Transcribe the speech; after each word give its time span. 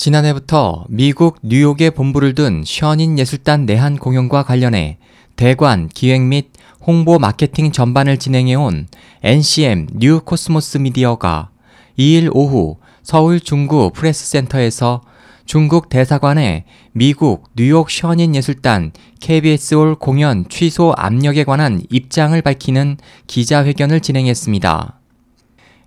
지난해부터 0.00 0.86
미국 0.88 1.36
뉴욕에 1.42 1.90
본부를 1.90 2.34
둔 2.34 2.62
션윈 2.64 3.18
예술단 3.18 3.66
내한 3.66 3.98
공연과 3.98 4.44
관련해 4.44 4.96
대관, 5.36 5.88
기획 5.88 6.22
및 6.22 6.52
홍보 6.80 7.18
마케팅 7.18 7.70
전반을 7.70 8.16
진행해온 8.16 8.88
NCM 9.22 9.88
뉴 9.96 10.20
코스모스 10.20 10.78
미디어가 10.78 11.50
2일 11.98 12.30
오후 12.32 12.78
서울 13.02 13.40
중구 13.40 13.90
프레스센터에서 13.94 15.02
중국 15.44 15.90
대사관의 15.90 16.64
미국 16.92 17.50
뉴욕 17.54 17.90
션윈 17.90 18.34
예술단 18.34 18.92
KBS홀 19.20 19.96
공연 19.96 20.48
취소 20.48 20.94
압력에 20.96 21.44
관한 21.44 21.82
입장을 21.90 22.40
밝히는 22.40 22.96
기자회견을 23.26 24.00
진행했습니다. 24.00 24.98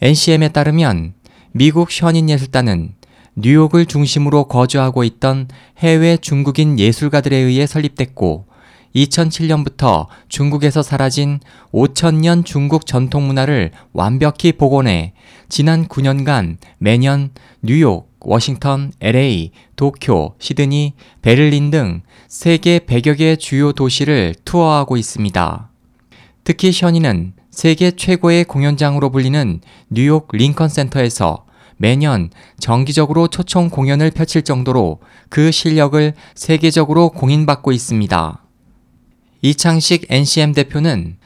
NCM에 0.00 0.50
따르면 0.50 1.14
미국 1.50 1.90
션인 1.90 2.30
예술단은 2.30 2.95
뉴욕을 3.38 3.84
중심으로 3.84 4.44
거주하고 4.44 5.04
있던 5.04 5.48
해외 5.78 6.16
중국인 6.16 6.78
예술가들에 6.78 7.36
의해 7.36 7.66
설립됐고 7.66 8.46
2007년부터 8.94 10.06
중국에서 10.28 10.82
사라진 10.82 11.40
5천년 11.70 12.46
중국 12.46 12.86
전통 12.86 13.26
문화를 13.26 13.72
완벽히 13.92 14.52
복원해 14.52 15.12
지난 15.50 15.86
9년간 15.86 16.56
매년 16.78 17.30
뉴욕, 17.60 18.10
워싱턴, 18.20 18.92
LA, 19.00 19.50
도쿄, 19.76 20.34
시드니, 20.38 20.94
베를린 21.20 21.70
등 21.70 22.00
세계 22.28 22.78
100여 22.78 23.18
개 23.18 23.36
주요 23.36 23.72
도시를 23.72 24.34
투어하고 24.46 24.96
있습니다. 24.96 25.70
특히 26.44 26.72
션이는 26.72 27.34
세계 27.50 27.90
최고의 27.90 28.44
공연장으로 28.44 29.10
불리는 29.10 29.60
뉴욕 29.90 30.28
링컨 30.32 30.70
센터에서 30.70 31.45
매년 31.76 32.30
정기적으로 32.58 33.28
초청 33.28 33.68
공연을 33.68 34.10
펼칠 34.10 34.42
정도로 34.42 35.00
그 35.28 35.50
실력을 35.50 36.14
세계적으로 36.34 37.10
공인받고 37.10 37.72
있습니다. 37.72 38.42
이창식 39.42 40.06
NCM 40.08 40.52
대표는 40.52 41.16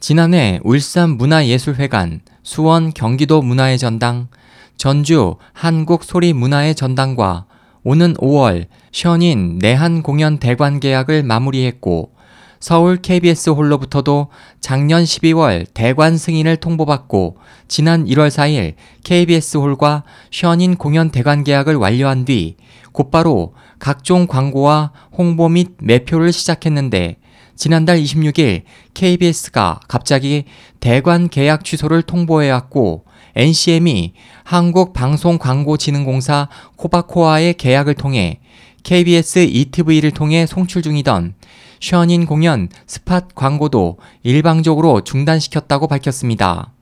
지난해 0.00 0.60
울산 0.64 1.10
문화예술회관, 1.10 2.20
수원 2.42 2.92
경기도 2.92 3.42
문화의 3.42 3.78
전당, 3.78 4.28
전주 4.76 5.36
한국 5.52 6.04
소리 6.04 6.32
문화의 6.32 6.74
전당과 6.74 7.46
오는 7.82 8.14
5월 8.14 8.66
션인 8.92 9.58
내한 9.58 10.02
공연 10.02 10.38
대관 10.38 10.80
계약을 10.80 11.22
마무리했고 11.22 12.12
서울 12.60 12.98
KBS 12.98 13.50
홀로부터도 13.50 14.28
작년 14.60 15.02
12월 15.02 15.66
대관 15.72 16.18
승인을 16.18 16.58
통보받고 16.58 17.38
지난 17.68 18.04
1월 18.04 18.28
4일 18.28 18.74
KBS 19.02 19.56
홀과 19.56 20.04
션인 20.30 20.76
공연 20.76 21.10
대관 21.10 21.42
계약을 21.42 21.76
완료한 21.76 22.26
뒤 22.26 22.56
곧바로 22.92 23.54
각종 23.78 24.26
광고와 24.26 24.92
홍보 25.16 25.48
및 25.48 25.68
매표를 25.78 26.34
시작했는데 26.34 27.16
지난달 27.56 27.98
26일 27.98 28.64
KBS가 28.92 29.80
갑자기 29.88 30.44
대관 30.80 31.30
계약 31.30 31.64
취소를 31.64 32.02
통보해왔고 32.02 33.06
NCM이 33.36 34.12
한국방송광고진흥공사 34.44 36.50
코바코아의 36.76 37.54
계약을 37.54 37.94
통해 37.94 38.40
KBS 38.82 39.46
ETV를 39.50 40.10
통해 40.10 40.44
송출 40.44 40.82
중이던 40.82 41.36
션인 41.80 42.26
공연 42.26 42.68
스팟 42.86 43.28
광고도 43.34 43.96
일방적으로 44.22 45.00
중단시켰다고 45.00 45.88
밝혔습니다. 45.88 46.72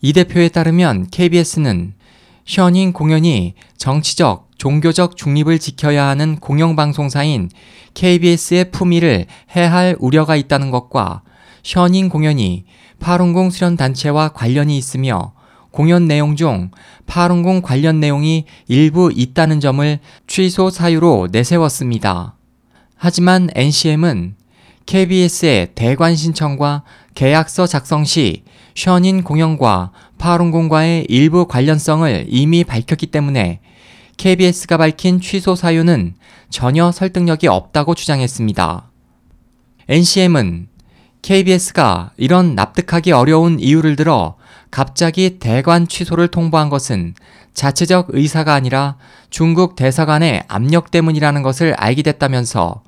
이 0.00 0.12
대표에 0.12 0.48
따르면 0.48 1.06
KBS는 1.10 1.94
션인 2.44 2.92
공연이 2.92 3.54
정치적, 3.76 4.50
종교적 4.58 5.16
중립을 5.16 5.60
지켜야 5.60 6.08
하는 6.08 6.36
공영방송사인 6.40 7.48
KBS의 7.94 8.72
품위를 8.72 9.26
해할 9.54 9.96
우려가 10.00 10.34
있다는 10.34 10.72
것과 10.72 11.22
션인 11.62 12.08
공연이 12.08 12.64
파룬궁 12.98 13.50
수련단체와 13.50 14.30
관련이 14.30 14.76
있으며 14.76 15.32
공연 15.70 16.08
내용 16.08 16.34
중 16.34 16.72
파룬궁 17.06 17.62
관련 17.62 18.00
내용이 18.00 18.46
일부 18.66 19.12
있다는 19.14 19.60
점을 19.60 20.00
취소 20.26 20.70
사유로 20.70 21.28
내세웠습니다. 21.30 22.34
하지만 23.04 23.48
NCM은 23.56 24.36
KBS의 24.86 25.70
대관 25.74 26.14
신청과 26.14 26.84
계약서 27.16 27.66
작성 27.66 28.04
시 28.04 28.44
션인 28.76 29.24
공연과 29.24 29.90
파룬궁과의 30.18 31.06
일부 31.08 31.48
관련성을 31.48 32.26
이미 32.28 32.62
밝혔기 32.62 33.08
때문에 33.08 33.58
KBS가 34.18 34.76
밝힌 34.76 35.20
취소 35.20 35.56
사유는 35.56 36.14
전혀 36.48 36.92
설득력이 36.92 37.48
없다고 37.48 37.96
주장했습니다. 37.96 38.88
NCM은 39.88 40.68
KBS가 41.22 42.12
이런 42.16 42.54
납득하기 42.54 43.10
어려운 43.10 43.58
이유를 43.58 43.96
들어 43.96 44.36
갑자기 44.70 45.40
대관 45.40 45.88
취소를 45.88 46.28
통보한 46.28 46.68
것은 46.68 47.14
자체적 47.52 48.10
의사가 48.10 48.54
아니라 48.54 48.96
중국 49.28 49.74
대사관의 49.74 50.44
압력 50.46 50.92
때문이라는 50.92 51.42
것을 51.42 51.74
알게 51.74 52.02
됐다면서 52.02 52.84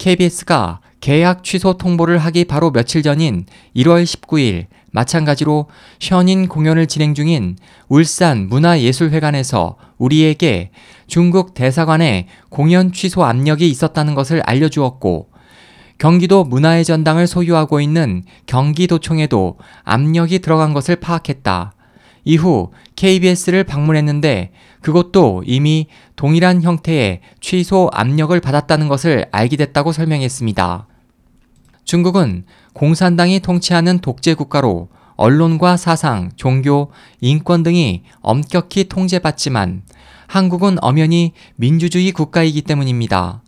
KBS가 0.00 0.80
계약 1.00 1.44
취소 1.44 1.74
통보를 1.74 2.16
하기 2.16 2.46
바로 2.46 2.72
며칠 2.72 3.02
전인 3.02 3.44
1월 3.76 4.04
19일 4.04 4.66
마찬가지로 4.92 5.66
션인 5.98 6.48
공연을 6.48 6.86
진행 6.86 7.14
중인 7.14 7.56
울산 7.88 8.48
문화예술회관에서 8.48 9.76
우리에게 9.98 10.70
중국 11.06 11.52
대사관에 11.52 12.28
공연 12.48 12.92
취소 12.92 13.24
압력이 13.24 13.68
있었다는 13.68 14.14
것을 14.14 14.40
알려주었고 14.46 15.28
경기도 15.98 16.44
문화의 16.44 16.86
전당을 16.86 17.26
소유하고 17.26 17.82
있는 17.82 18.24
경기도청에도 18.46 19.58
압력이 19.84 20.38
들어간 20.38 20.72
것을 20.72 20.96
파악했다. 20.96 21.74
이후 22.24 22.72
KBS를 22.96 23.64
방문했는데 23.64 24.52
그것도 24.82 25.44
이미 25.46 25.86
동일한 26.16 26.62
형태의 26.62 27.20
취소 27.40 27.90
압력을 27.92 28.38
받았다는 28.38 28.88
것을 28.88 29.26
알게 29.30 29.56
됐다고 29.56 29.92
설명했습니다. 29.92 30.86
중국은 31.84 32.44
공산당이 32.74 33.40
통치하는 33.40 33.98
독재 33.98 34.34
국가로 34.34 34.88
언론과 35.16 35.76
사상, 35.76 36.30
종교, 36.36 36.90
인권 37.20 37.62
등이 37.62 38.04
엄격히 38.20 38.84
통제받지만 38.88 39.82
한국은 40.26 40.78
엄연히 40.80 41.32
민주주의 41.56 42.12
국가이기 42.12 42.62
때문입니다. 42.62 43.42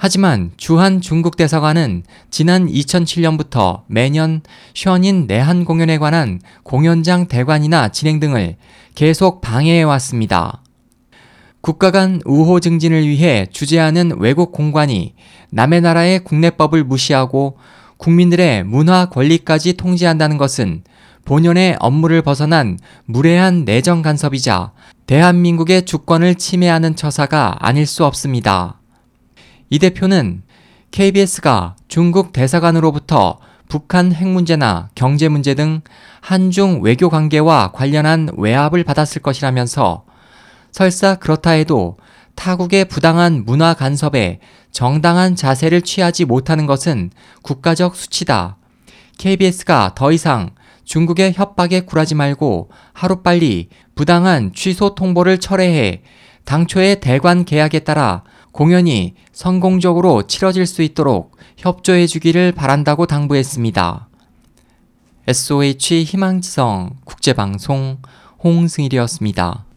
하지만 0.00 0.52
주한 0.56 1.00
중국 1.00 1.36
대사관은 1.36 2.04
지난 2.30 2.68
2007년부터 2.68 3.82
매년 3.88 4.42
션인 4.72 5.26
내한 5.26 5.64
공연에 5.64 5.98
관한 5.98 6.40
공연장 6.62 7.26
대관이나 7.26 7.88
진행 7.88 8.20
등을 8.20 8.56
계속 8.94 9.40
방해해 9.40 9.82
왔습니다. 9.82 10.62
국가 11.60 11.90
간 11.90 12.20
우호 12.24 12.60
증진을 12.60 13.08
위해 13.08 13.46
주재하는 13.50 14.12
외국 14.20 14.52
공관이 14.52 15.14
남의 15.50 15.80
나라의 15.80 16.22
국내법을 16.22 16.84
무시하고 16.84 17.58
국민들의 17.96 18.62
문화 18.62 19.06
권리까지 19.06 19.72
통제한다는 19.72 20.38
것은 20.38 20.84
본연의 21.24 21.76
업무를 21.80 22.22
벗어난 22.22 22.78
무례한 23.04 23.64
내정 23.64 24.02
간섭이자 24.02 24.70
대한민국의 25.06 25.84
주권을 25.84 26.36
침해하는 26.36 26.94
처사가 26.94 27.56
아닐 27.58 27.84
수 27.84 28.04
없습니다. 28.04 28.77
이 29.70 29.78
대표는 29.78 30.42
KBS가 30.90 31.76
중국 31.88 32.32
대사관으로부터 32.32 33.38
북한 33.68 34.12
핵 34.12 34.26
문제나 34.26 34.88
경제 34.94 35.28
문제 35.28 35.54
등 35.54 35.82
한중 36.22 36.80
외교 36.82 37.10
관계와 37.10 37.72
관련한 37.72 38.30
외압을 38.38 38.82
받았을 38.84 39.20
것이라면서 39.20 40.04
설사 40.70 41.16
그렇다 41.16 41.50
해도 41.50 41.98
타국의 42.34 42.86
부당한 42.86 43.44
문화 43.44 43.74
간섭에 43.74 44.40
정당한 44.72 45.36
자세를 45.36 45.82
취하지 45.82 46.24
못하는 46.24 46.66
것은 46.66 47.10
국가적 47.42 47.94
수치다. 47.94 48.56
KBS가 49.18 49.92
더 49.94 50.12
이상 50.12 50.50
중국의 50.84 51.34
협박에 51.34 51.80
굴하지 51.80 52.14
말고 52.14 52.70
하루빨리 52.94 53.68
부당한 53.94 54.52
취소 54.54 54.94
통보를 54.94 55.38
철회해 55.38 56.02
당초의 56.46 57.00
대관 57.00 57.44
계약에 57.44 57.80
따라 57.80 58.22
공연이 58.52 59.14
성공적으로 59.32 60.26
치러질 60.26 60.66
수 60.66 60.82
있도록 60.82 61.36
협조해 61.56 62.06
주기를 62.06 62.52
바란다고 62.52 63.06
당부했습니다. 63.06 64.08
SOH 65.28 66.04
희망지성 66.04 66.96
국제방송 67.04 67.98
홍승일이었습니다. 68.42 69.67